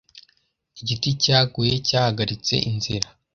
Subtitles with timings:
[0.81, 3.07] Igiti cyaguye cyahagaritse inzira.